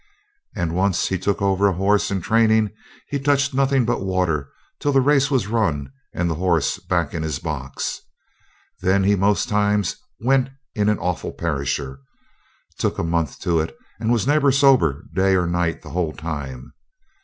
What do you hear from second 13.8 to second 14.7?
and was never